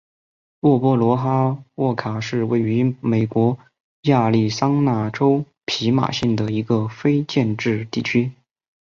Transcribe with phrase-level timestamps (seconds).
[0.61, 3.59] 沃波罗哈沃卡是位于美国
[4.05, 8.31] 亚利桑那州皮马县的一个非建制地区。